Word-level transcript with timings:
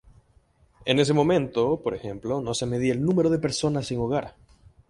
En 0.85 0.97
ese 0.99 1.13
momento, 1.13 1.79
por 1.83 1.93
ejemplo, 1.93 2.41
no 2.41 2.55
se 2.55 2.65
medía 2.65 2.91
el 2.93 3.05
número 3.05 3.29
de 3.29 3.37
personas 3.37 3.85
sin 3.85 3.99
hogar. 3.99 4.33